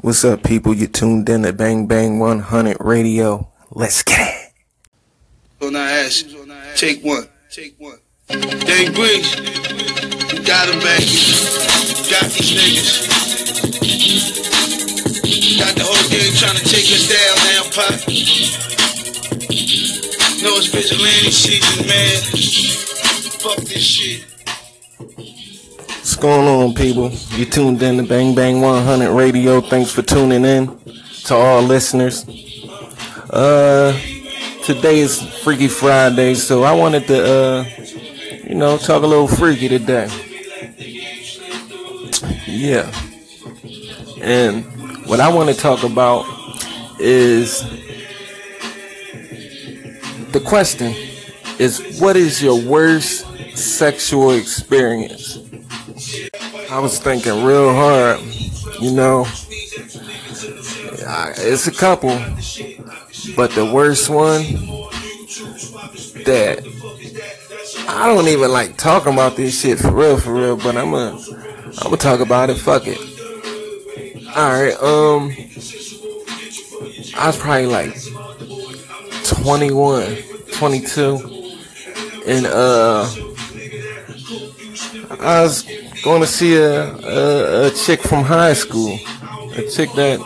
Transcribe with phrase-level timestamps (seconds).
[0.00, 0.74] What's up, people?
[0.74, 3.48] You tuned in to Bang Bang 100 Radio.
[3.70, 4.52] Let's get it.
[5.66, 6.22] On our ass.
[6.76, 7.26] Take one.
[7.50, 7.98] Take one.
[8.28, 9.34] Dang Briggs.
[9.36, 11.00] You got him back.
[12.12, 13.08] Got these niggas.
[15.58, 17.96] Got the whole gang trying to take us down now, Pop.
[20.42, 22.20] No, it's vigilante season, man.
[23.40, 24.24] Fuck this shit.
[26.26, 27.12] Going on, people?
[27.36, 29.60] You tuned in to Bang Bang 100 Radio.
[29.60, 30.76] Thanks for tuning in
[31.26, 32.26] to all listeners.
[33.30, 33.96] Uh,
[34.64, 37.64] today is Freaky Friday, so I wanted to, uh,
[38.44, 40.08] you know, talk a little freaky today.
[42.48, 42.90] Yeah.
[44.20, 44.64] And
[45.06, 46.26] what I want to talk about
[46.98, 47.60] is
[50.32, 50.92] the question
[51.60, 53.24] is what is your worst
[53.56, 55.38] sexual experience?
[56.70, 58.20] I was thinking real hard,
[58.80, 59.26] you know.
[61.38, 62.18] It's a couple,
[63.36, 64.42] but the worst one
[66.24, 66.64] that
[67.88, 70.56] I don't even like talking about this shit for real, for real.
[70.56, 71.18] But I'm gonna,
[71.78, 72.56] I'm gonna talk about it.
[72.56, 72.98] Fuck it.
[74.34, 74.74] All right.
[74.82, 75.30] Um,
[77.16, 77.96] I was probably like
[79.24, 80.16] 21,
[80.52, 81.56] 22,
[82.26, 83.08] and uh,
[85.20, 85.64] I was
[86.06, 88.96] going to see a, a a chick from high school,
[89.56, 90.20] a chick that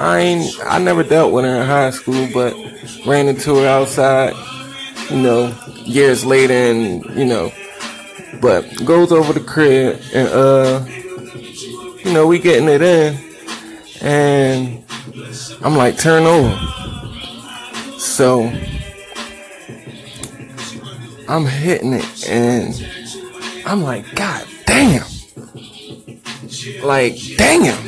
[0.00, 2.54] I ain't I never dealt with her in high school, but
[3.04, 4.32] ran into her outside,
[5.10, 7.52] you know, years later, and you know,
[8.40, 10.82] but goes over the crib and uh,
[12.02, 13.14] you know, we getting it in,
[14.00, 14.82] and
[15.60, 16.56] I'm like, turn over.
[17.98, 18.44] So
[21.28, 22.72] I'm hitting it, and
[23.66, 24.46] I'm like, God
[24.78, 25.04] damn.
[26.82, 27.84] Like, damn.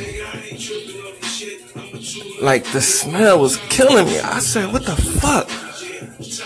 [2.41, 4.19] Like, the smell was killing me.
[4.19, 5.47] I said, what the fuck?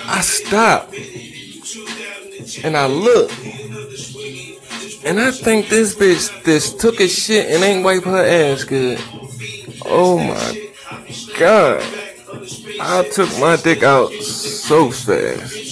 [0.07, 0.93] I stopped.
[2.63, 3.33] And I looked.
[5.05, 8.99] And I think this bitch this took a shit and ain't wipe her ass good.
[9.85, 10.71] Oh my
[11.37, 11.83] god.
[12.81, 15.64] I took my dick out so fast.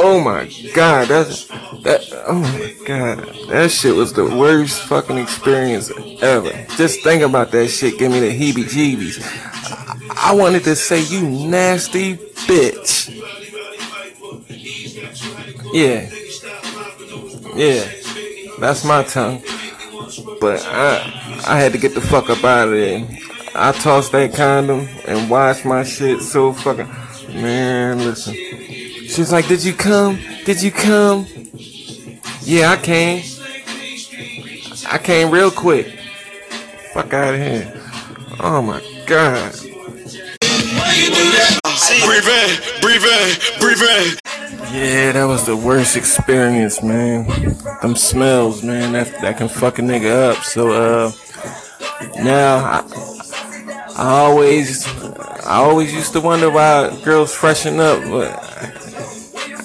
[0.00, 1.46] Oh my god, that's
[1.82, 3.18] that oh my god.
[3.48, 5.90] That shit was the worst fucking experience
[6.22, 6.52] ever.
[6.76, 9.20] Just think about that shit, give me the heebie jeebies.
[9.20, 13.10] I, I wanted to say you nasty bitch.
[15.72, 16.08] Yeah.
[17.56, 17.90] Yeah.
[18.60, 19.42] That's my tongue.
[20.40, 23.04] But I I had to get the fuck up out of there.
[23.56, 26.88] I tossed that condom and washed my shit so fucking
[27.34, 28.36] man, listen.
[29.08, 30.20] She's like, Did you come?
[30.44, 31.26] Did you come?
[32.42, 33.24] Yeah, I came.
[34.90, 35.98] I came real quick.
[36.92, 37.72] Fuck out of here.
[38.40, 39.52] Oh my god.
[42.04, 44.18] Breathe in, breathe in, breathe in.
[44.72, 47.26] Yeah, that was the worst experience, man.
[47.80, 50.44] Them smells, man, that that can fuck a nigga up.
[50.44, 51.12] So uh
[52.22, 52.84] now I,
[53.96, 54.86] I always
[55.44, 58.44] I always used to wonder why girls freshen up, but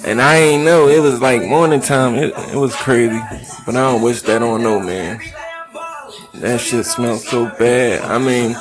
[0.04, 2.14] and I ain't know it was like morning time.
[2.14, 3.20] It, it was crazy,
[3.64, 5.20] but I don't wish that on no man.
[6.34, 8.02] That shit smelled so bad.
[8.02, 8.52] I mean,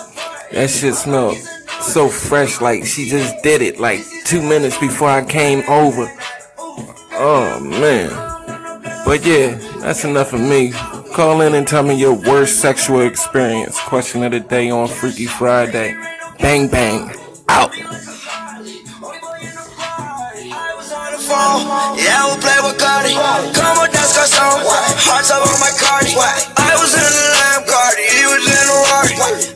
[0.52, 1.38] that shit smelled
[1.82, 6.12] so fresh, like she just did it like two minutes before I came over.
[7.14, 8.10] Oh man.
[9.06, 10.72] But yeah, that's enough of me.
[11.14, 13.80] Call in and tell me your worst sexual experience.
[13.82, 15.96] Question of the day on Freaky Friday.
[16.40, 17.12] Bang bang.
[17.50, 17.74] Out.
[21.34, 21.98] phone.
[21.98, 23.18] Yeah, we'll play with Cardi.
[23.58, 24.62] Come on, dance car song.
[25.10, 26.14] Hearts up on my Cardi.
[26.14, 29.16] I was in the Lamb Cardi, he was in the Rari.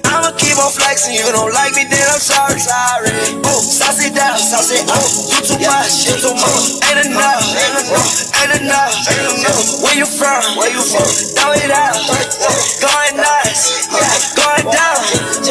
[0.09, 1.13] I'ma keep on flexing.
[1.13, 2.57] You don't like me, then I'm sorry.
[2.57, 3.13] Sorry.
[3.45, 5.05] Ooh, saucy down, saucy up.
[5.29, 6.81] You too much, you too much.
[6.89, 9.65] Ain't enough, ain't enough, ain't enough.
[9.85, 10.41] Where you from?
[10.57, 11.05] Where you from?
[11.37, 11.97] Throw it out.
[12.81, 14.33] Going nuts, nice.
[14.33, 15.47] going down.